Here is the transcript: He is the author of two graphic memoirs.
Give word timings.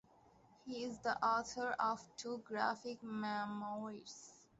He 0.65 0.83
is 0.85 0.97
the 0.97 1.15
author 1.23 1.73
of 1.77 2.01
two 2.17 2.39
graphic 2.39 3.03
memoirs. 3.03 4.33